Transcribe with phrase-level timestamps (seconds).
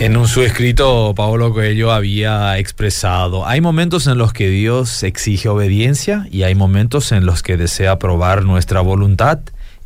[0.00, 5.50] En un su escrito, Pablo Coelho había expresado, hay momentos en los que Dios exige
[5.50, 9.40] obediencia y hay momentos en los que desea probar nuestra voluntad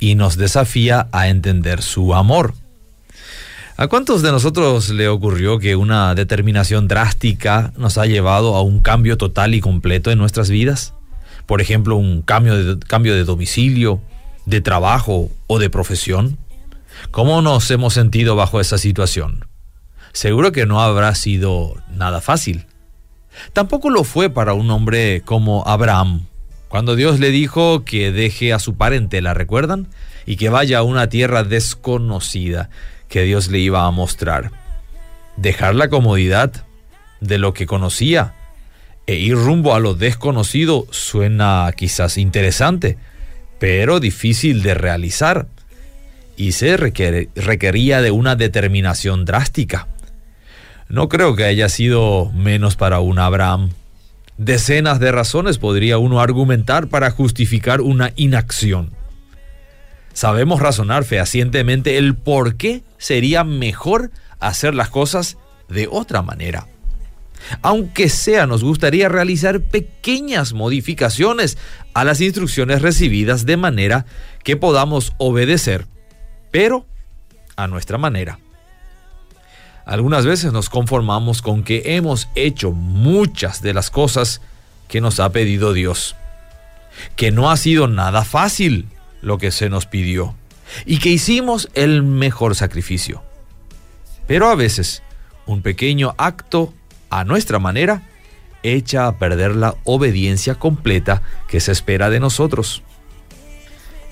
[0.00, 2.54] y nos desafía a entender su amor.
[3.76, 8.80] ¿A cuántos de nosotros le ocurrió que una determinación drástica nos ha llevado a un
[8.80, 10.94] cambio total y completo en nuestras vidas?
[11.44, 14.00] Por ejemplo, un cambio de, cambio de domicilio,
[14.46, 16.38] de trabajo o de profesión.
[17.10, 19.47] ¿Cómo nos hemos sentido bajo esa situación?
[20.18, 22.66] Seguro que no habrá sido nada fácil.
[23.52, 26.26] Tampoco lo fue para un hombre como Abraham,
[26.66, 29.86] cuando Dios le dijo que deje a su parentela, ¿recuerdan?
[30.26, 32.68] Y que vaya a una tierra desconocida
[33.08, 34.50] que Dios le iba a mostrar.
[35.36, 36.64] Dejar la comodidad
[37.20, 38.34] de lo que conocía
[39.06, 42.98] e ir rumbo a lo desconocido suena quizás interesante,
[43.60, 45.46] pero difícil de realizar
[46.36, 49.86] y se requería de una determinación drástica.
[50.88, 53.70] No creo que haya sido menos para un Abraham.
[54.38, 58.92] Decenas de razones podría uno argumentar para justificar una inacción.
[60.14, 65.36] Sabemos razonar fehacientemente el por qué sería mejor hacer las cosas
[65.68, 66.66] de otra manera.
[67.62, 71.58] Aunque sea, nos gustaría realizar pequeñas modificaciones
[71.94, 74.06] a las instrucciones recibidas de manera
[74.42, 75.86] que podamos obedecer,
[76.50, 76.86] pero
[77.56, 78.38] a nuestra manera.
[79.88, 84.42] Algunas veces nos conformamos con que hemos hecho muchas de las cosas
[84.86, 86.14] que nos ha pedido Dios,
[87.16, 88.86] que no ha sido nada fácil
[89.22, 90.34] lo que se nos pidió
[90.84, 93.22] y que hicimos el mejor sacrificio.
[94.26, 95.02] Pero a veces
[95.46, 96.74] un pequeño acto
[97.08, 98.02] a nuestra manera
[98.62, 102.82] echa a perder la obediencia completa que se espera de nosotros.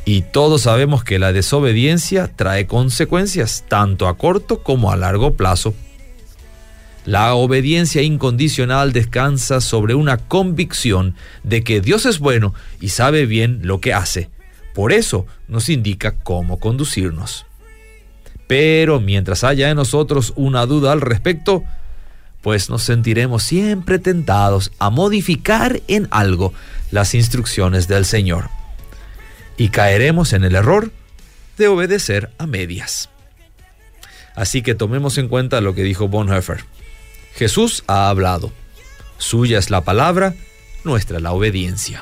[0.08, 5.74] Y todos sabemos que la desobediencia trae consecuencias tanto a corto como a largo plazo.
[7.04, 13.62] La obediencia incondicional descansa sobre una convicción de que Dios es bueno y sabe bien
[13.64, 14.30] lo que hace.
[14.74, 17.44] Por eso nos indica cómo conducirnos.
[18.46, 21.64] Pero mientras haya en nosotros una duda al respecto,
[22.42, 26.54] pues nos sentiremos siempre tentados a modificar en algo
[26.92, 28.50] las instrucciones del Señor
[29.56, 30.90] y caeremos en el error
[31.58, 33.08] de obedecer a medias.
[34.34, 36.64] Así que tomemos en cuenta lo que dijo Bonhoeffer.
[37.34, 38.52] Jesús ha hablado.
[39.18, 40.34] Suya es la palabra,
[40.84, 41.94] nuestra la obediencia.